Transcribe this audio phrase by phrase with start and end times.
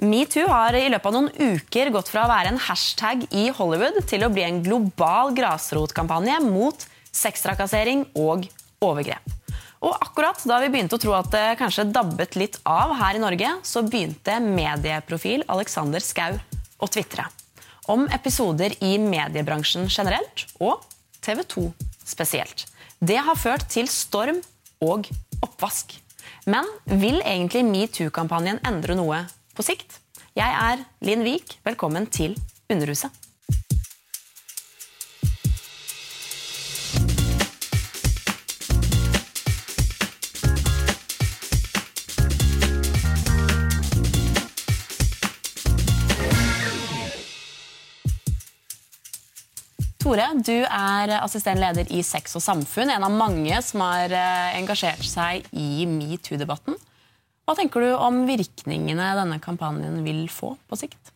[0.00, 3.98] Metoo har i løpet av noen uker gått fra å være en hashtag i Hollywood
[4.08, 8.46] til å bli en global grasrotkampanje mot sextrakassering og
[8.80, 9.26] overgrep.
[9.84, 13.20] Og akkurat da vi begynte å tro at det kanskje dabbet litt av her i
[13.20, 16.38] Norge, så begynte medieprofil Alexander Skau
[16.80, 17.26] å tvitre.
[17.92, 20.80] Om episoder i mediebransjen generelt, og
[21.20, 21.66] TV 2
[22.08, 22.64] spesielt.
[23.04, 24.40] Det har ført til storm
[24.80, 25.12] og
[25.44, 25.92] oppvask.
[26.48, 29.20] Men vil egentlig metoo-kampanjen endre noe
[29.60, 29.98] på sikt.
[30.38, 31.58] Jeg er Linn Vik.
[31.66, 32.38] Velkommen til
[32.72, 33.12] Underhuset.
[50.00, 54.56] Tore, du er assisterende leder i Sex og samfunn, en av mange som har eh,
[54.56, 56.79] engasjert seg i metoo-debatten.
[57.50, 61.08] Hva tenker du om virkningene denne kampanjen vil få på sikt?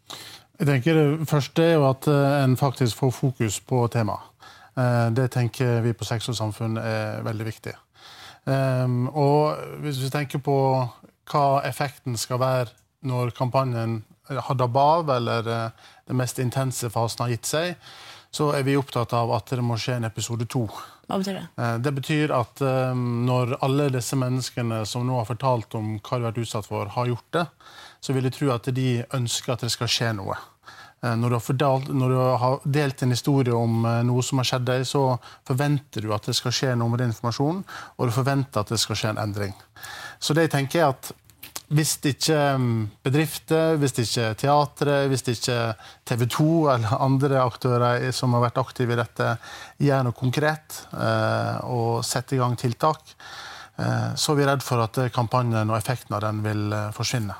[0.59, 4.33] Jeg tenker Det første er jo at eh, en faktisk får fokus på temaet.
[4.75, 7.77] Eh, det tenker vi på Sex og samfunn er veldig viktig.
[8.51, 10.57] Ehm, og hvis vi tenker på
[11.31, 12.75] hva effekten skal være
[13.07, 17.79] når kampanjen har dabba av, eller eh, den mest intense fasen har gitt seg,
[18.35, 20.65] så er vi opptatt av at det må skje en episode to.
[21.07, 21.45] Hva betyr det?
[21.61, 26.19] Eh, det betyr at um, når alle disse menneskene som nå har fortalt om hva
[26.19, 27.45] de har vært utsatt for, har gjort det,
[28.03, 30.37] så vil jeg tro at de ønsker at det skal skje noe.
[31.05, 34.67] Eh, når du, fordalt, når du har delt en historie om noe som har skjedd
[34.73, 35.05] deg, så
[35.47, 37.63] forventer du at det skal skje noe med den informasjonen,
[37.95, 39.55] og du forventer at det skal skje en endring.
[40.19, 41.15] Så det jeg tenker er at
[41.73, 42.75] hvis ikke mm,
[43.07, 45.57] bedrifter, hvis ikke teatret, hvis ikke
[46.05, 49.31] TV 2 eller andre aktører som har vært aktive i dette,
[49.81, 53.17] gjør noe konkret eh, og setter i gang tiltak,
[53.81, 57.39] eh, så er vi redd for at kampanjen og effekten av den vil eh, forsvinne.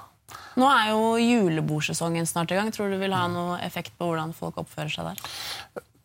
[0.55, 2.71] Nå er jo julebordsesongen snart i gang.
[2.73, 5.23] Tror du det vil ha noe effekt på hvordan folk oppfører seg der?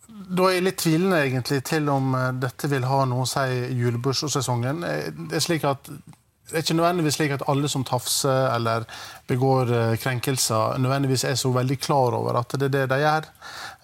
[0.09, 3.45] Da er jeg litt tvilende egentlig til om dette vil ha noe å si
[3.77, 4.81] julebordsesongen.
[5.29, 5.87] Det er slik at
[6.49, 8.85] det er ikke nødvendigvis slik at alle som tafser eller
[9.29, 13.27] begår eh, krenkelser, nødvendigvis er så veldig klar over at det er det de gjør.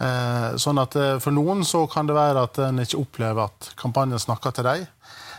[0.06, 3.70] Eh, sånn at eh, For noen så kan det være at en ikke opplever at
[3.78, 4.88] kampanjen snakker til dem.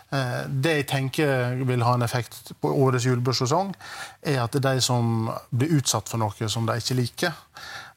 [0.07, 3.73] Det jeg tenker vil ha en effekt på årets julebordsesong,
[4.23, 7.41] er at det er de som blir utsatt for noe som de ikke liker,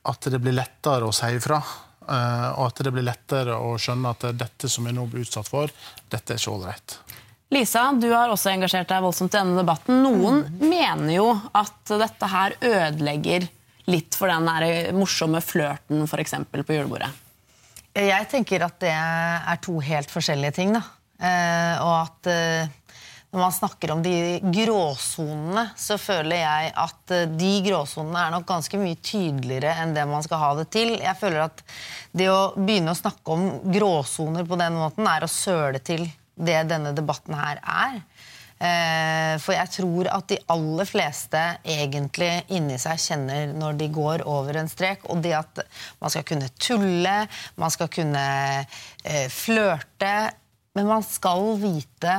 [0.09, 1.61] at det blir lettere å si ifra.
[2.09, 5.69] Og at det blir lettere å skjønne at dette som jeg nå blir utsatt for,
[6.09, 6.97] dette er ikke ålreit.
[7.49, 10.03] Lisa, du har også engasjert deg voldsomt i denne debatten.
[10.05, 10.59] Noen mm.
[10.69, 13.47] mener jo at dette her ødelegger
[13.89, 16.35] litt for den der morsomme flørten f.eks.
[16.53, 17.09] på julebordet.
[17.97, 20.75] Jeg tenker at det er to helt forskjellige ting.
[20.77, 20.83] Da.
[21.19, 22.69] Eh, og at eh,
[23.33, 24.13] når man snakker om de
[24.53, 30.05] gråsonene, så føler jeg at eh, de gråsonene er nok ganske mye tydeligere enn det
[30.09, 30.95] man skal ha det til.
[31.01, 31.65] Jeg føler at
[32.13, 36.05] det å begynne å snakke om gråsoner på den måten, er å søle til
[36.39, 38.01] det denne debatten her er.
[38.59, 44.25] Eh, for jeg tror at de aller fleste egentlig inni seg kjenner når de går
[44.27, 45.05] over en strek.
[45.11, 45.63] Og det at
[46.01, 47.15] man skal kunne tulle,
[47.59, 48.25] man skal kunne
[48.59, 50.13] eh, flørte,
[50.75, 52.17] men man skal vite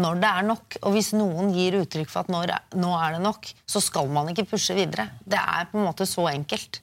[0.00, 0.78] når det er nok.
[0.86, 4.30] Og hvis noen gir uttrykk for at når, nå er det nok, så skal man
[4.32, 5.10] ikke pushe videre.
[5.24, 6.80] Det er på en måte så enkelt.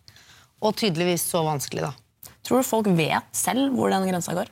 [0.61, 1.93] Og tydeligvis så vanskelig, da.
[2.45, 4.51] Tror du folk vet selv hvor den grensa går?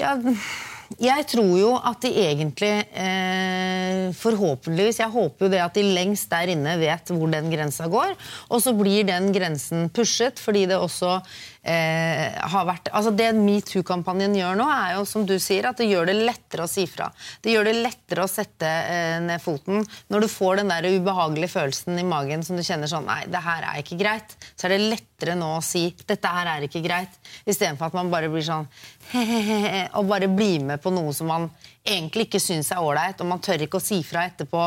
[0.00, 0.16] Ja,
[1.02, 6.30] jeg tror jo at de egentlig eh, Forhåpentligvis Jeg håper jo det at de lengst
[6.30, 8.14] der inne vet hvor den grensa går.
[8.54, 11.18] Og så blir den grensen pushet fordi det også
[11.66, 15.88] eh, har vært altså Det metoo-kampanjen gjør nå, er jo som du sier, at det
[15.90, 17.08] gjør det lettere å si fra.
[17.42, 19.84] Det gjør det lettere å sette eh, ned foten.
[20.12, 23.38] Når du får den der ubehagelige følelsen i magen som du kjenner sånn Nei, det
[23.44, 24.34] her er ikke greit.
[24.54, 27.14] Så er det lettere nå å si dette her er ikke greit,
[27.46, 28.66] istedenfor at man bare blir sånn
[29.12, 31.46] he-he-he og bare blir med på noe som man
[31.86, 34.64] egentlig ikke syns er ålreit, og man tør ikke å si fra etterpå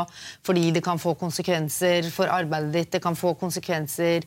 [0.47, 4.23] fordi det kan få konsekvenser for arbeidet ditt, det kan få konsekvenser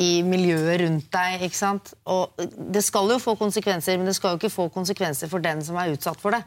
[0.00, 1.42] i miljøet rundt deg.
[1.48, 1.94] ikke sant?
[2.08, 2.32] Og
[2.74, 5.76] det skal jo få konsekvenser, men det skal jo ikke få konsekvenser for den som
[5.76, 6.42] er utsatt for det.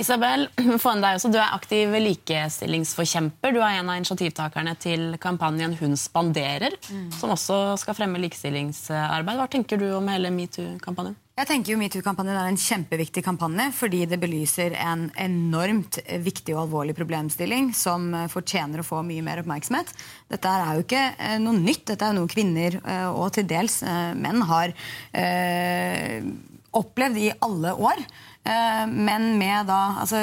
[0.00, 0.48] Isabel,
[0.82, 3.54] for deg også, Du er aktiv likestillingsforkjemper.
[3.54, 7.10] Du er en av initiativtakerne til kampanjen Hun spanderer, mm.
[7.18, 9.38] som også skal fremme likestillingsarbeid.
[9.38, 11.18] Hva tenker du om hele metoo-kampanjen?
[11.34, 16.60] Jeg tenker jo MeToo-kampanjen er en kjempeviktig kampanje fordi det belyser en enormt viktig og
[16.68, 19.90] alvorlig problemstilling som fortjener å få mye mer oppmerksomhet.
[20.30, 21.88] Dette er jo ikke eh, noe nytt.
[21.90, 24.76] Dette er noe kvinner, eh, og til dels eh, menn, har
[26.74, 28.06] opplevd i alle år.
[28.44, 30.18] Men med, da, altså,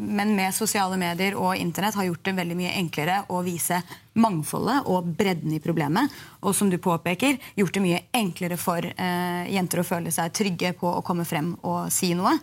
[0.00, 3.82] men med, sosiale medier og internett har gjort det veldig mye enklere å vise
[4.16, 6.12] mangfoldet og bredden i problemet.
[6.42, 10.72] Og som du påpeker, gjort det mye enklere for eh, jenter å føle seg trygge
[10.78, 12.36] på å komme frem og si noe.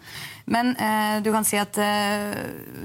[0.45, 2.35] Men eh, du kan si at eh,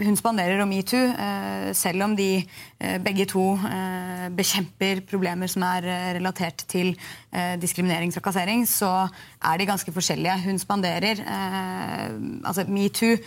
[0.05, 5.65] hun spanderer om metoo, eh, selv om de eh, begge to eh, bekjemper problemer som
[5.67, 5.89] er
[6.19, 6.95] relatert til
[7.61, 8.91] diskriminering og trakassering, så
[9.45, 10.39] er de ganske forskjellige.
[10.47, 13.19] Hun spanderer altså Metoo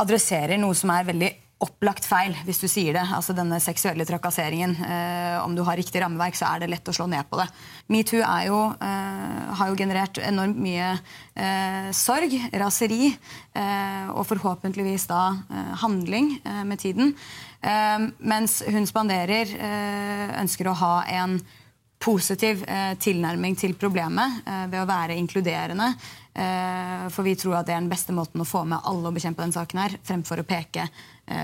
[0.00, 1.30] adresserer noe som er veldig
[1.64, 3.04] opplagt feil hvis du sier det.
[3.16, 4.76] Altså denne seksuelle trakasseringen.
[4.84, 7.48] Eh, om du har riktig rammeverk, så er det lett å slå ned på det.
[7.92, 13.10] Metoo eh, har jo generert enormt mye eh, sorg, raseri,
[13.54, 17.14] eh, og forhåpentligvis da eh, handling eh, med tiden.
[18.20, 19.48] mens hun spanderer
[20.36, 21.38] ønsker å ha en
[22.04, 22.60] positiv
[23.00, 25.86] tilnærming til problemet ved å være inkluderende.
[27.08, 29.40] for vi tror at det er den beste måten å få med alle å bekjempe
[29.40, 30.90] den saken her, fremfor å peke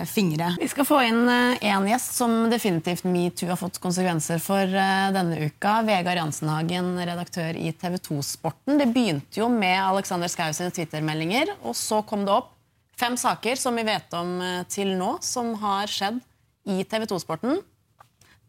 [0.04, 0.52] fingre.
[0.60, 5.08] Vi skal få inn én eh, gjest som definitivt metoo har fått konsekvenser for eh,
[5.14, 5.80] denne uka.
[5.88, 8.76] Vegard Jansenhagen, redaktør i TV 2-sporten.
[8.80, 12.52] Det begynte jo med Alexander Schou sine Twitter-meldinger, og så kom det opp
[13.00, 14.34] fem saker som vi vet om
[14.68, 16.20] til nå, som har skjedd
[16.68, 17.62] i TV 2-sporten.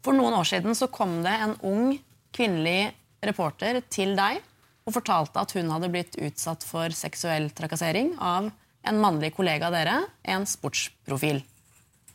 [0.04, 1.94] For noen år siden så kom det en ung
[2.36, 2.92] kvinnelig
[3.24, 4.42] reporter til deg
[4.88, 8.50] og fortalte at hun hadde blitt utsatt for seksuell trakassering av
[8.84, 11.42] en mannlig kollega av dere, en sportsprofil.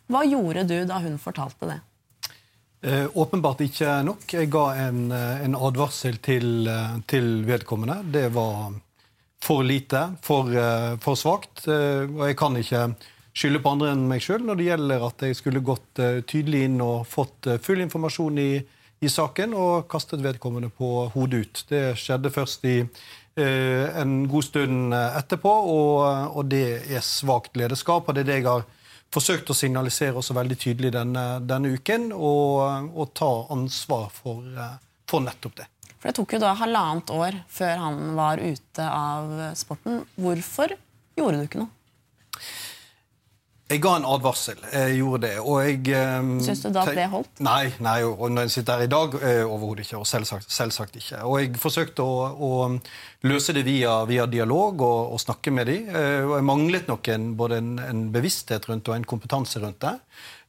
[0.07, 1.81] Hva gjorde du da hun fortalte det?
[2.87, 4.27] Eh, åpenbart ikke nok.
[4.33, 8.13] Jeg ga en, eh, en advarsel til, eh, til, vedkommende.
[8.13, 8.73] Det var
[9.41, 11.67] for lite, for, eh, for svakt.
[11.67, 12.95] Og jeg kan ikke
[13.35, 15.95] skylde på andre enn meg sjøl når det gjelder at jeg skulle gått
[16.27, 18.65] tydelig inn og fått full informasjon i,
[19.03, 21.65] i saken og kastet vedkommende på hodet ut.
[21.69, 22.89] Det skjedde først i
[23.37, 28.09] en god stund eh, etterpå, og, og det er svakt lederskap.
[28.09, 28.67] og det er det jeg har
[29.13, 34.77] forsøkt å signalisere også veldig tydelig denne, denne uken, og, og, ta ansvar for, eh,
[35.09, 35.69] for, nettopp det.
[35.97, 40.03] For Det tok jo da halvannet år før han var ute av sporten.
[40.17, 40.77] Hvorfor
[41.17, 41.73] gjorde du ikke noe?
[43.67, 44.61] Jeg ga en advarsel.
[44.71, 45.39] Jeg gjorde det.
[45.43, 45.81] og jeg...
[45.99, 47.41] Um, Syns du da at det holdt?
[47.43, 49.99] Nei, nei, og når jeg sitter her i dag, uh, overhodet ikke.
[49.99, 51.25] Og selvsagt, selvsagt, ikke.
[51.27, 52.51] Og jeg forsøkte å, å
[53.27, 55.91] løse det via, via dialog og, og, snakke med dem.
[55.91, 59.83] Uh, og jeg manglet nok en, både en, en, bevissthet rundt og en kompetanse rundt
[59.83, 59.97] det.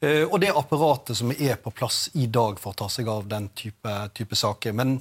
[0.05, 3.25] Uh, og det apparatet som er på plass i dag for å ta seg av
[3.33, 4.77] den type, type saker.
[4.77, 4.99] Men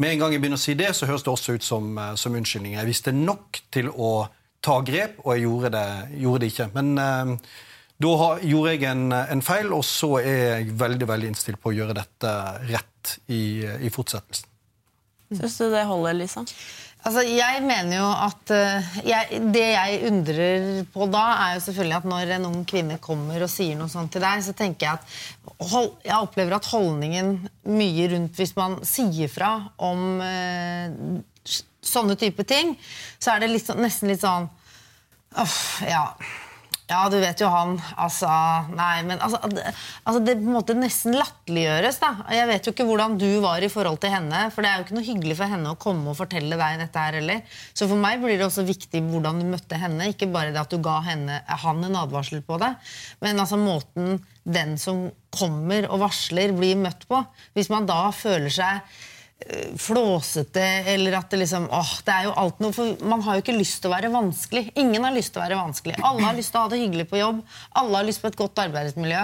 [0.00, 2.40] med en gang jeg begynner å si det, så høres det også ut som, som
[2.40, 2.80] unnskyldning.
[2.80, 4.14] Jeg visste nok til å
[4.64, 5.88] ta grep, og jeg gjorde det,
[6.22, 6.68] gjorde det ikke.
[6.74, 7.32] Men eh,
[7.98, 8.14] da
[8.46, 11.96] gjorde jeg en, en, feil, og så er jeg veldig veldig innstilt på å gjøre
[11.98, 12.34] dette
[12.70, 13.42] rett i,
[13.86, 14.46] i fortsettelsen.
[15.28, 16.44] Syns du det holder, Lisa?
[17.06, 21.96] Altså, jeg mener jo at uh, jeg, Det jeg undrer på da, er jo selvfølgelig
[22.00, 24.98] at når en ung kvinne kommer og sier noe sånt til deg, så tenker jeg
[24.98, 27.36] at hold, jeg opplever at holdningen
[27.70, 29.52] mye rundt hvis man sier fra
[29.88, 31.20] om uh,
[31.92, 32.76] sånne type ting,
[33.18, 34.48] så er det litt, nesten litt sånn
[35.38, 36.06] Uff, ja.
[36.88, 37.74] Ja, du vet jo han.
[38.00, 38.28] Altså
[38.72, 41.98] Nei, men altså, altså Det på en måte nesten latterliggjøres.
[42.00, 42.10] da.
[42.32, 44.46] Jeg vet jo ikke hvordan du var i forhold til henne.
[44.54, 47.02] For det er jo ikke noe hyggelig for henne å komme og fortelle deg dette
[47.04, 47.58] her heller.
[47.76, 50.08] Så for meg blir det også viktig hvordan du møtte henne.
[50.14, 52.72] Ikke bare det at du ga henne, han en advarsel på det,
[53.20, 54.16] men altså måten
[54.48, 57.20] den som kommer og varsler, blir møtt på.
[57.52, 58.80] Hvis man da føler seg
[59.78, 63.44] flåsete, eller at det liksom åh, det er jo alt noe, for Man har jo
[63.44, 64.64] ikke lyst til å være vanskelig.
[64.82, 65.94] Ingen har lyst til å være vanskelig.
[66.04, 67.38] Alle har lyst til å ha det hyggelig på jobb.
[67.78, 69.22] Alle har lyst på et godt arbeidsmiljø.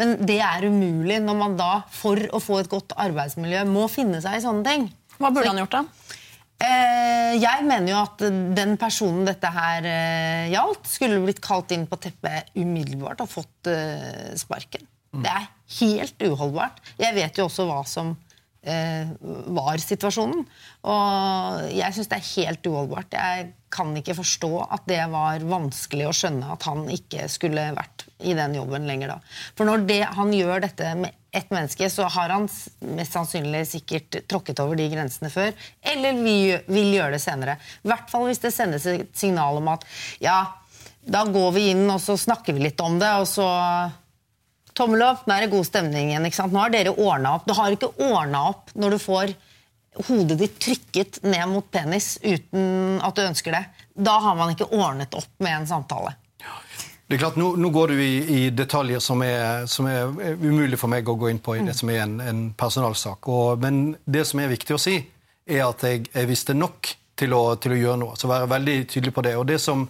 [0.00, 4.22] Men det er umulig når man da, for å få et godt arbeidsmiljø, må finne
[4.24, 4.88] seg i sånne ting.
[5.18, 6.12] Hva burde han gjort, da?
[6.56, 8.22] Eh, jeg mener jo at
[8.56, 13.68] den personen dette her eh, gjaldt, skulle blitt kalt inn på teppet umiddelbart og fått
[13.72, 14.86] eh, sparken.
[15.16, 16.80] Det er helt uholdbart.
[17.00, 18.14] Jeg vet jo også hva som
[18.66, 20.42] var situasjonen.
[20.90, 23.14] Og jeg syns det er helt uholdbart.
[23.14, 28.06] Jeg kan ikke forstå at det var vanskelig å skjønne at han ikke skulle vært
[28.26, 29.18] i den jobben lenger da.
[29.58, 32.46] For når det, han gjør dette med ett menneske, så har han
[32.96, 35.52] mest sannsynlig sikkert tråkket over de grensene før.
[35.84, 37.58] Eller vil, vil gjøre det senere.
[37.84, 39.84] I hvert fall hvis det sendes et signal om at
[40.22, 40.40] ja,
[41.06, 43.46] da går vi inn og så snakker vi litt om det, og så
[44.76, 46.26] Tommel opp, nå er det god stemning igjen.
[46.28, 46.52] ikke sant?
[46.52, 47.46] Nå har dere ordna opp.
[47.48, 49.32] Du har ikke ordna opp når du får
[50.06, 53.64] hodet ditt trykket ned mot penis uten at du ønsker det.
[53.96, 56.12] Da har man ikke ordnet opp med en samtale.
[57.06, 60.10] Det er klart, Nå, nå går du i, i detaljer som er, som er,
[60.42, 63.28] umulig for meg å gå inn på i det som er en, en personalsak.
[63.30, 64.96] Og, men det som er viktig å si,
[65.46, 68.16] er at jeg, jeg visste nok til å, til å, gjøre noe.
[68.18, 69.36] Så være veldig tydelig på det.
[69.38, 69.86] Og det som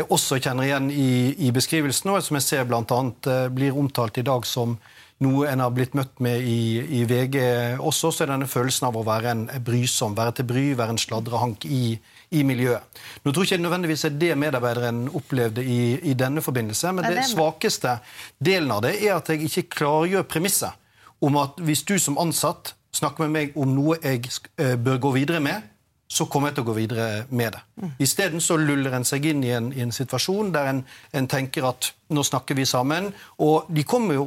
[0.00, 2.82] også kjenner igjen i, i beskrivelsen, og som jeg ser bl.a.
[3.28, 4.78] Eh, blir omtalt i dag som
[5.22, 7.36] noe en har blitt møtt med i, i VG
[7.78, 11.00] også, så er denne følelsen av å være en brysom, være til bry, være en
[11.00, 11.92] sladrehank i,
[12.34, 13.02] i miljøet.
[13.22, 15.80] Nå tror ikke jeg nødvendigvis er det medarbeideren opplevde i,
[16.10, 17.98] i denne forbindelse, men det svakeste
[18.42, 20.74] delen av det er at jeg ikke klargjør premisset
[21.22, 24.26] om at hvis du som ansatt snakker med meg om noe jeg
[24.58, 25.68] eh, bør gå videre med,
[26.12, 27.60] så kommer jeg til å gå videre med det.
[28.04, 30.82] Isteden så luller en seg inn i en, i en situasjon der en,
[31.16, 33.08] en tenker at nå snakker vi sammen.
[33.40, 34.26] Og de kommer jo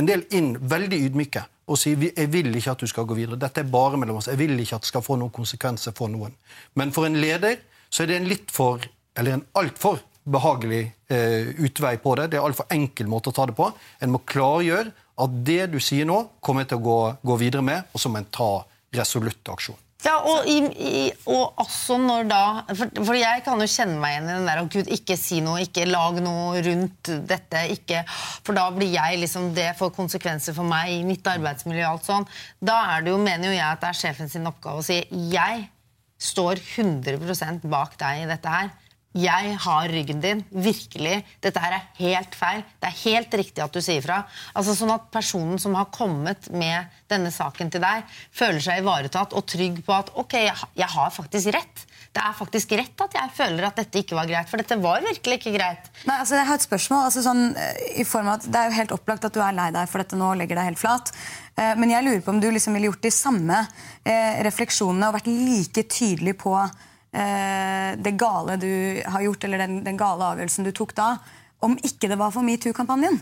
[0.00, 3.40] en del inn veldig ydmyke og sier jeg vil ikke at du skal gå videre.
[3.40, 4.30] Dette er bare mellom oss.
[4.32, 6.34] Jeg vil ikke at det skal få noen konsekvenser for noen.
[6.80, 8.84] Men for en leder så er det en litt for,
[9.16, 10.82] eller en altfor behagelig
[11.12, 12.30] eh, utvei på det.
[12.32, 13.70] Det er altfor enkel måte å ta det på.
[14.00, 14.92] En må klargjøre
[15.24, 17.00] at det du sier nå, kommer jeg til å gå,
[17.32, 18.50] gå videre med, og så må en ta
[18.94, 19.83] resolutt aksjon.
[20.04, 22.40] Ja, og, i, i, og også når da
[22.74, 25.38] for, for jeg kan jo kjenne meg igjen i den der å gud, ikke si
[25.44, 27.62] noe, ikke lag noe rundt dette.
[27.72, 28.02] ikke,
[28.44, 31.86] For da blir jeg liksom Det får konsekvenser for meg i mitt arbeidsmiljø.
[31.86, 32.28] og alt sånn.
[32.60, 35.00] Da er det jo, mener jo jeg at det er sjefen sin oppgave å si
[35.32, 35.68] jeg
[36.20, 38.72] står 100% bak deg i dette her.
[39.14, 40.40] Jeg har ryggen din.
[40.50, 41.20] Virkelig.
[41.44, 42.64] Dette her er helt feil.
[42.82, 44.24] Det er helt riktig at du sier fra.
[44.58, 48.02] Altså Sånn at personen som har kommet med denne saken til deg,
[48.34, 50.34] føler seg ivaretatt og trygg på at ok,
[50.74, 51.84] jeg har faktisk rett.
[52.14, 54.50] Det er faktisk rett at jeg føler at dette ikke var greit.
[54.50, 55.86] For dette var virkelig ikke greit.
[56.08, 57.04] Nei, altså Jeg har et spørsmål.
[57.08, 59.52] altså sånn, eh, i form av at Det er jo helt opplagt at du er
[59.54, 61.12] lei deg for dette nå og legger deg helt flat.
[61.56, 63.60] Eh, Men jeg lurer på om du liksom ville gjort de samme
[64.04, 66.54] eh, refleksjonene og vært like tydelig på
[67.14, 68.70] det gale du
[69.06, 71.12] har gjort, eller den, den gale avgjørelsen du tok da,
[71.62, 73.20] om ikke det var for metoo-kampanjen.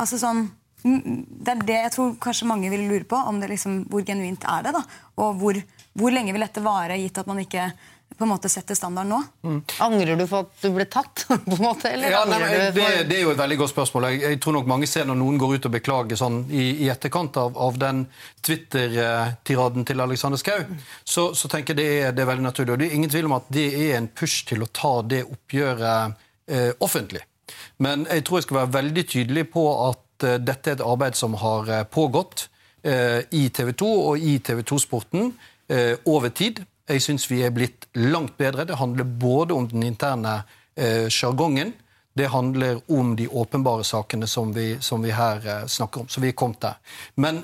[0.00, 0.46] Altså sånn,
[0.84, 3.16] Det er det jeg tror kanskje mange vil lure på.
[3.48, 4.72] liksom, Hvor genuint er det?
[4.72, 4.82] da?
[5.16, 5.60] Og hvor,
[5.94, 7.72] hvor lenge vil dette vare, gitt at man ikke
[8.18, 9.54] på en måte setter standarden nå?
[9.84, 11.24] Angrer du for at du ble tatt?
[11.28, 14.08] på en måte, eller Ja, nei, angrer det, det er jo et veldig godt spørsmål.
[14.12, 16.90] Jeg, jeg tror nok mange ser når noen går ut og beklager sånn i, i
[16.92, 18.04] etterkant av, av den
[18.44, 20.64] Twitter-tiraden til Alexander Schou,
[21.04, 22.74] så, så tenker jeg det er, det er veldig naturlig.
[22.74, 25.24] Og det er ingen tvil om at det er en push til å ta det
[25.26, 26.18] oppgjøret
[26.50, 27.24] eh, offentlig.
[27.82, 31.18] Men jeg tror jeg skal være veldig tydelig på at eh, dette er et arbeid
[31.18, 32.46] som har eh, pågått
[32.86, 35.32] eh, i TV 2 og i TV 2-sporten
[35.68, 36.62] eh, over tid.
[36.88, 38.66] Jeg syns vi er blitt langt bedre.
[38.68, 40.42] Det handler både om den interne
[40.76, 41.72] eh, sjargongen,
[42.14, 46.08] det handler om de åpenbare sakene som vi, som vi her eh, snakker om.
[46.08, 46.76] Så vi er kommet der.
[47.14, 47.42] Men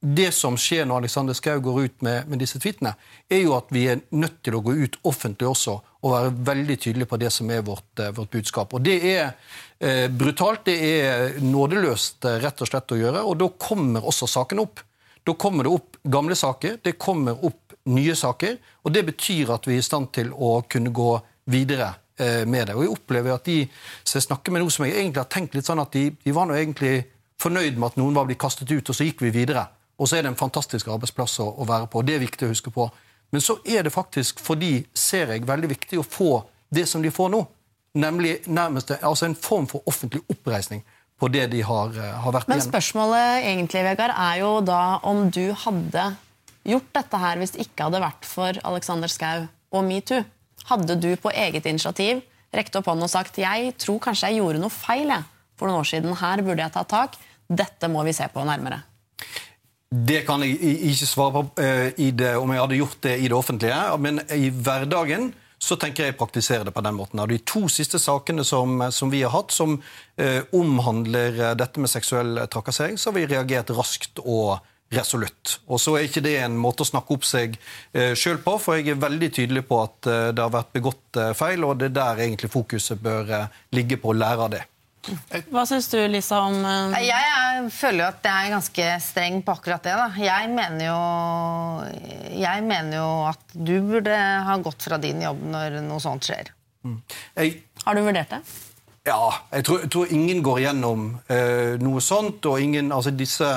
[0.00, 2.94] det som skjer når Alexander Schou går ut med, med disse tweetene,
[3.28, 6.76] er jo at vi er nødt til å gå ut offentlig også og være veldig
[6.80, 8.74] tydelige på det som er vårt, eh, vårt budskap.
[8.74, 9.32] Og Det er
[9.78, 14.28] eh, brutalt, det er nådeløst eh, rett og slett å gjøre, og da kommer også
[14.28, 14.80] saken opp.
[15.24, 19.66] Da kommer det opp gamle saker, det kommer opp nye saker, og det betyr at
[19.66, 21.10] vi er i stand til å kunne gå
[21.50, 22.76] videre eh, med det.
[22.76, 23.62] Og jeg opplever at de
[24.04, 26.34] som jeg snakker med nå, som jeg egentlig har tenkt litt sånn at de, de
[26.36, 27.04] var nå egentlig
[27.40, 29.64] fornøyd med at noen var blitt kastet ut, og så gikk vi videre.
[30.00, 32.00] Og så er det en fantastisk arbeidsplass å, å være på.
[32.00, 32.88] og Det er viktig å huske på.
[33.30, 36.32] Men så er det faktisk for de, ser jeg, veldig viktig å få
[36.72, 37.42] det som de får nå.
[38.00, 40.82] Nemlig nærmest altså en form for offentlig oppreisning
[41.20, 42.72] på det de har, eh, har vært Men igjennom.
[42.72, 46.16] spørsmålet egentlig, Vegard, er jo da om du hadde
[46.66, 50.24] gjort dette her hvis det ikke hadde vært for Alexander Schou og metoo.
[50.68, 52.20] Hadde du på eget initiativ
[52.54, 55.26] rekt opp hånden og sagt jeg tror kanskje jeg gjorde noe feil jeg,
[55.58, 56.16] for noen år siden.
[56.18, 57.18] Her burde jeg ta tak.
[57.50, 58.82] Dette må vi se på nærmere.
[59.90, 60.54] Det kan jeg
[60.92, 63.78] ikke svare på eh, det, om jeg hadde gjort det i det offentlige.
[63.98, 67.20] Men i hverdagen så tenker jeg praktisere det på den måten.
[67.20, 69.76] Av de to siste sakene som, som vi har hatt, som
[70.16, 74.62] eh, omhandler eh, dette med seksuell trakassering, så har vi reagert raskt og
[74.94, 75.60] resolutt.
[75.70, 77.54] Og så er ikke det en måte å snakke opp seg
[77.92, 81.20] eh, sjøl på, for jeg er veldig tydelig på at eh, det har vært begått
[81.20, 84.52] eh, feil, og det er der egentlig fokuset bør eh, ligge på å lære av
[84.56, 84.64] det.
[85.48, 86.58] Hva syns du, Lisa, om
[87.00, 89.94] Jeg er, føler jo at jeg er ganske streng på akkurat det.
[89.96, 90.08] da.
[90.20, 90.98] Jeg mener jo,
[92.36, 96.52] jeg mener jo at du burde ha gått fra din jobb når noe sånt skjer.
[97.38, 98.42] Jeg Har du vurdert det?
[99.08, 102.44] Ja, jeg tror, jeg tror ingen går gjennom eh, noe sånt.
[102.46, 103.48] og ingen, altså Disse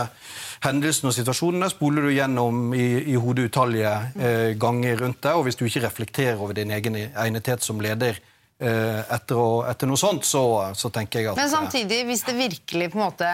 [0.64, 5.38] hendelsene og situasjonene spoler du gjennom i, i hodet utallige eh, ganger rundt deg.
[5.38, 9.90] Og hvis du ikke reflekterer over din egen egnethet som leder eh, etter, å, etter
[9.90, 10.44] noe sånt, så,
[10.78, 13.34] så tenker jeg at Men samtidig, hvis det virkelig på en måte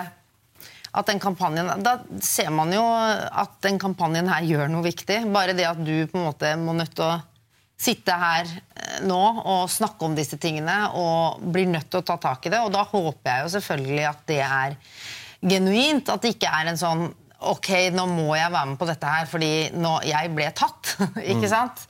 [0.89, 5.21] at den kampanjen, Da ser man jo at den kampanjen her gjør noe viktig.
[5.33, 7.19] Bare det at du på en måte må nødt til å
[7.79, 12.17] sitte her eh, nå og snakke om disse tingene og blir nødt til å ta
[12.19, 12.63] tak i det.
[12.65, 14.77] Og da håper jeg jo selvfølgelig at det er
[15.39, 16.09] genuint.
[16.09, 17.07] At det ikke er en sånn
[17.39, 20.95] Ok, nå må jeg være med på dette her, fordi nå, jeg ble tatt.
[21.31, 21.85] ikke sant?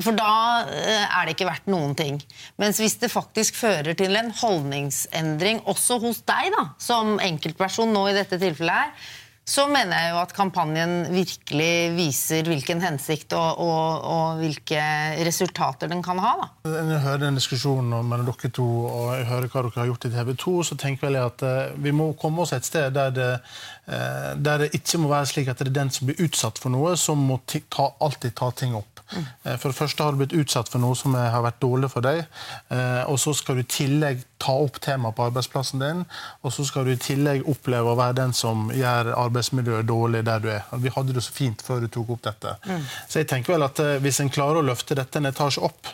[0.00, 2.16] For da eh, er det ikke verdt noen ting.
[2.60, 8.06] Mens hvis det faktisk fører til en holdningsendring også hos deg, da, som enkeltperson nå
[8.08, 9.12] i dette tilfellet her,
[9.44, 14.80] så mener jeg jo at kampanjen virkelig viser hvilken hensikt og, og, og hvilke
[15.26, 16.32] resultater den kan ha.
[16.40, 16.48] da.
[16.70, 20.08] Når jeg hører den diskusjonen mellom dere to, og jeg hører hva dere har gjort
[20.08, 23.12] i TV 2, så tenker jeg at uh, vi må komme oss et sted der
[23.12, 23.30] det,
[23.92, 26.72] uh, der det ikke må være slik at det er den som blir utsatt for
[26.72, 28.93] noe, som må ta, alltid ta ting opp.
[29.14, 29.58] Mm.
[29.60, 32.24] For det første har du blitt utsatt for noe som har vært dårlig for deg,
[33.08, 36.02] og så skal du i tillegg ta opp temaet på arbeidsplassen din,
[36.44, 40.42] og så skal du i tillegg oppleve å være den som gjør arbeidsmiljøet dårlig der
[40.42, 40.66] du er.
[40.82, 42.54] Vi hadde det så fint før du tok opp dette.
[42.68, 42.84] Mm.
[43.08, 45.88] Så jeg tenker vel at eh, Hvis en klarer å løfte dette en etasje opp,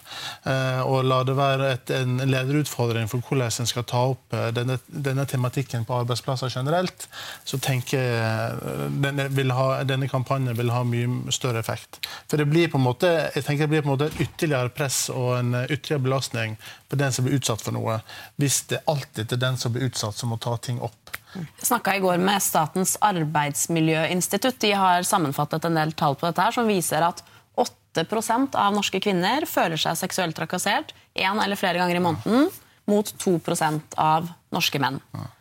[0.49, 4.49] eh, og la det være et, en lederutfordring for hvordan en skal ta opp eh,
[4.57, 7.07] denne, denne, tematikken på arbeidsplasser generelt,
[7.47, 12.01] så tenker jeg denne, ha, denne, kampanjen vil ha mye større effekt.
[12.31, 14.73] For det blir på en måte, jeg tenker det blir på en måte et ytterligere
[14.75, 16.57] press og en ytterligere belastning
[16.91, 17.99] på den som blir utsatt for noe
[18.41, 21.13] hvis det alltid er den som blir utsatt, som må ta ting opp.
[21.35, 24.59] Jeg snakka i går med Statens arbeidsmiljøinstitutt.
[24.63, 27.23] De har sammenfattet en del tall på dette her, som viser at
[27.61, 32.51] 8% av norske kvinner føler seg seksuelt trakassert én eller flere ganger i måneden,
[32.91, 34.99] mot 2% av norske menn.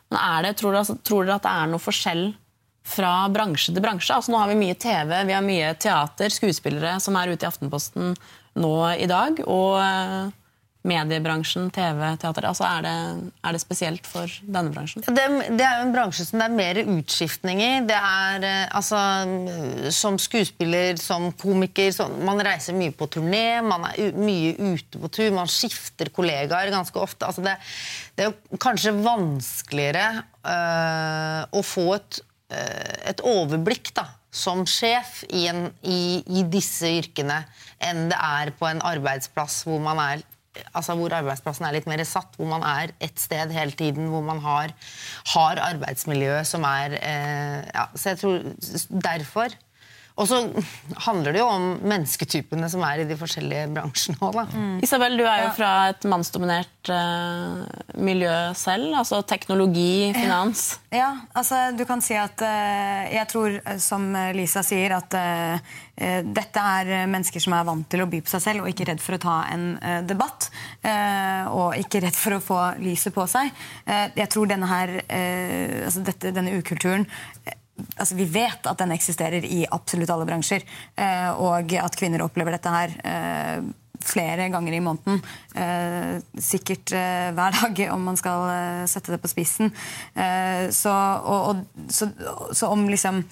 [0.10, 2.24] Men det, tror, dere, tror dere at det er noe forskjell
[2.90, 4.16] fra bransje til bransje?
[4.16, 7.50] Altså, nå har vi mye TV, vi har mye teater, skuespillere som er ute i
[7.50, 8.14] Aftenposten
[8.60, 9.42] nå i dag.
[9.48, 10.36] og
[10.88, 12.46] mediebransjen, TV, teater?
[12.48, 12.94] Altså er, det,
[13.44, 15.04] er, det, spesielt for denne bransjen?
[15.04, 17.72] Det, det, er jo en bransje som det er mer utskiftning i.
[17.90, 19.02] Det er eh, altså
[19.96, 25.12] Som skuespiller, som komiker så, Man reiser mye på turné, man er mye ute på
[25.12, 27.28] tur, man skifter kollegaer ganske ofte.
[27.28, 27.58] Altså det,
[28.16, 35.46] det, er jo kanskje vanskeligere øh, å få et, et overblikk da, som sjef i,
[35.50, 37.44] en, i, i disse yrkene
[37.86, 40.26] enn det er på en arbeidsplass hvor man er
[40.74, 44.24] altså hvor arbeidsplassen er litt mer satt, hvor man er et sted hele tiden, hvor
[44.26, 44.74] man har,
[45.34, 49.56] har arbeidsmiljø som er eh, ja, Så jeg tror derfor
[50.20, 50.40] og så
[51.06, 54.74] handler det jo om mennesketypene som er i de forskjellige bransjene òg, mm.
[54.84, 57.64] Isabel, du er jo fra et mannsdominert uh,
[57.96, 58.92] miljø selv.
[59.00, 60.66] Altså teknologi, finans.
[60.92, 65.16] Ja, ja altså du kan si at uh, jeg tror, eh, som Lisa sier, at
[65.16, 65.78] uh,
[66.28, 69.04] dette er mennesker som er vant til å by på seg selv og ikke redd
[69.04, 69.66] for å ta en
[70.08, 70.48] debatt.
[71.52, 73.52] og ikke redd for å få lyset på seg.
[74.16, 74.94] jeg tror denne her,
[75.84, 77.04] altså dette, denne ukulturen
[77.96, 80.66] altså Vi vet at den eksisterer i absolutt alle bransjer.
[80.96, 85.22] Eh, og at kvinner opplever dette her eh, flere ganger i måneden.
[85.60, 89.74] Eh, sikkert hver dag, om man skal sette det på spissen.
[90.16, 92.12] Så, og, og, så,
[92.56, 93.24] så om liksom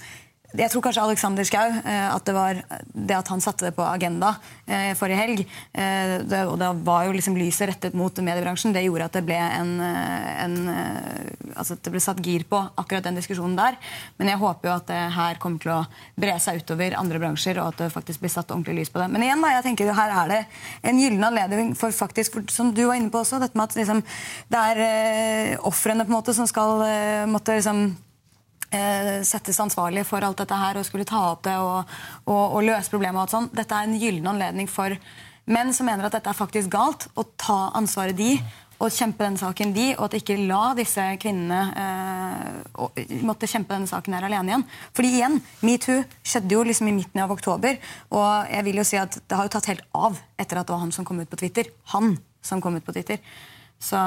[0.56, 2.62] jeg tror kanskje Alexander Schou, eh, at det var
[2.96, 4.30] det at han satte det på agenda
[4.64, 5.42] eh, forrige helg,
[5.76, 9.26] eh, det, og da var jo liksom lyset rettet mot mediebransjen, det gjorde at det
[9.28, 10.56] ble en, en
[11.52, 13.76] altså det ble satt gir på akkurat den diskusjonen der.
[14.22, 15.82] Men jeg håper jo at det her kommer til å
[16.16, 19.12] bre seg utover andre bransjer, og at det faktisk blir satt ordentlig lys på det.
[19.12, 20.42] Men igjen da, jeg tenker her er det
[20.88, 23.80] en gyllen anledning for faktisk, for, som du var inne på også, dette med at
[23.84, 24.04] liksom,
[24.48, 26.88] det er ofrene som skal
[27.28, 27.90] måtte liksom
[29.24, 31.88] settes ansvarlig for alt dette her og skulle ta opp det og,
[32.26, 33.22] og, og løse problemet.
[33.24, 33.50] og sånn.
[33.56, 34.96] Dette er en gyllen anledning for
[35.48, 38.36] menn som mener at dette er faktisk galt, å ta ansvaret de
[38.78, 43.90] og kjempe denne saken de, og at ikke la disse kvinnene eh, måtte kjempe denne
[43.90, 44.66] saken her alene igjen.
[44.94, 47.80] Fordi igjen, metoo skjedde jo liksom i midten av oktober,
[48.14, 50.76] og jeg vil jo si at det har jo tatt helt av etter at det
[50.76, 51.72] var han som kom ut på Twitter.
[51.96, 53.18] Han som kom ut på Twitter.
[53.80, 53.98] Så,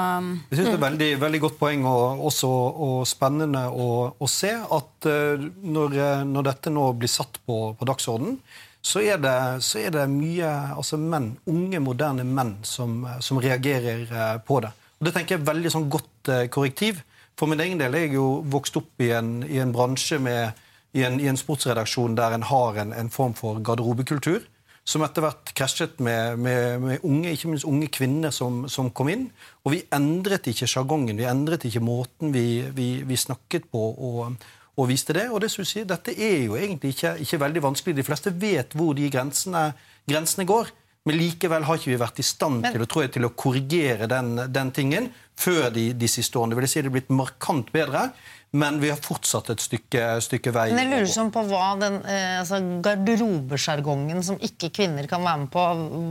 [0.51, 2.49] jeg synes Det er et veldig, veldig godt poeng og, også,
[2.85, 3.87] og spennende å,
[4.19, 5.95] å, se at uh, når,
[6.27, 8.35] når, dette nå blir satt på, på dagsordenen,
[8.81, 14.41] så er, det, så er det mye altså menn, unge, moderne menn som, som reagerer
[14.43, 14.71] på det.
[14.97, 17.03] Og Det tenker jeg er veldig sånn godt korrektiv.
[17.37, 20.57] For min egen del er jeg jo vokst opp i en, i en bransje med,
[20.97, 24.43] i en, i en, sportsredaksjon der en har en, en form for garderobekultur
[24.83, 29.11] som etter hvert krasjet med, med, med, unge, ikke minst unge kvinner som, som, kom
[29.13, 29.27] inn.
[29.65, 34.35] Og vi endret ikke sjargongen, vi endret ikke måten vi, vi, vi snakket på og,
[34.75, 35.27] og, viste det.
[35.29, 37.97] Og det synes jeg, dette er jo egentlig ikke, ikke, veldig vanskelig.
[37.99, 39.69] De fleste vet hvor de grensene,
[40.09, 40.73] grensene går.
[41.09, 44.35] Men likevel har ikke vi vært i stand til, å, jeg, til å korrigere den,
[44.53, 46.53] den tingen før de, de, siste årene.
[46.53, 48.11] Det vil si det er blitt markant bedre.
[48.53, 50.67] Men vi har fortsatt et stykke, stykke vei.
[50.75, 55.45] Men jeg lurer sånn på hva den eh, altså garderobesjargongen som ikke kvinner kan være
[55.45, 55.63] med på,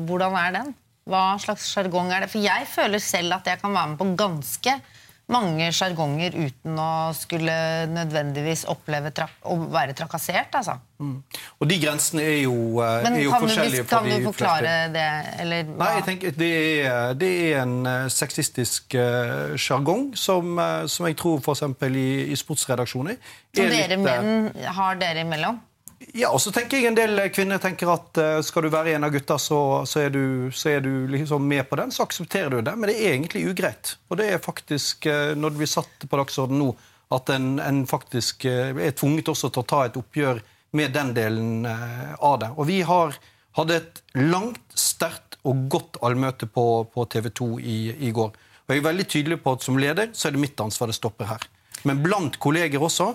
[0.09, 0.73] hvordan er den?
[1.11, 2.31] Hva slags sjargong er det?
[2.33, 4.77] For jeg føler selv at jeg kan være med på ganske
[5.31, 7.55] mange sjargonger uten å skulle
[7.91, 9.13] nødvendigvis oppleve
[9.47, 10.55] å være trakassert.
[10.59, 10.77] altså.
[11.01, 14.27] Og de grensene er jo, eh, Men er jo forskjellige du, kan for de du
[14.29, 14.93] forklare fleste.
[14.97, 15.41] det?
[15.45, 15.79] Eller hva?
[15.85, 19.57] Nei, jeg tenker det er, det er en eh, sexistisk uh,
[20.15, 21.65] som, uh, som jeg tror f.eks.
[21.91, 23.17] I, i sportsredaksjoner
[23.57, 25.61] Som er dere litt, eh, menn har dere imellom?
[26.01, 29.05] Ja, og så tenker jeg En del kvinner tenker at eh, skal du være en
[29.07, 32.57] av gutta, så, så, er, du, så er du liksom med på den, så aksepterer
[32.57, 32.75] du det.
[32.77, 33.95] Men det er egentlig ugreit.
[34.09, 36.71] Og det er faktisk, eh, når det blir satt på dagsorden nå,
[37.15, 40.41] at en, en faktisk eh, er tvunget også til å ta et oppgjør
[40.79, 42.53] med den delen av det.
[42.55, 43.17] Og vi har,
[43.59, 48.31] hadde et langt, sterkt og godt allmøte på, på TV 2 i, i går.
[48.71, 50.95] Og jeg er veldig tydelig på at som leder så er det mitt ansvar det
[50.95, 51.47] stopper her.
[51.91, 53.09] Men blant kolleger også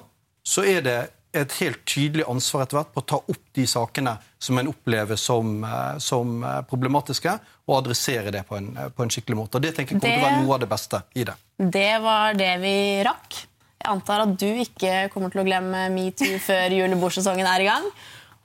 [0.46, 0.98] så er det
[1.36, 5.20] et helt tydelig ansvar etter hvert på å ta opp de sakene som en opplever
[5.20, 7.34] som, eh, som eh, problematiske,
[7.66, 9.60] og adressere det på en, eh, på en skikkelig måte.
[9.60, 11.36] Og Det tenker jeg kommer til å være noe av det beste i det.
[11.58, 12.76] Det var det vi
[13.08, 13.40] rakk.
[13.86, 17.90] Jeg antar at du ikke kommer til å glemme metoo før julebordsesongen er i gang.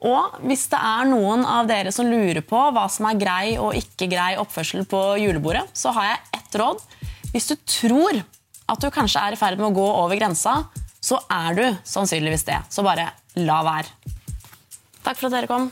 [0.01, 3.77] Og hvis det er noen av dere som lurer på hva som er grei og
[3.77, 6.81] ikke grei oppførsel på julebordet, så har jeg ett råd.
[7.35, 8.23] Hvis du tror
[8.71, 10.63] at du kanskje er i ferd med å gå over grensa,
[11.01, 12.59] så er du sannsynligvis det.
[12.69, 13.09] Så bare
[13.41, 13.89] la være.
[15.05, 15.71] Takk for at dere kom.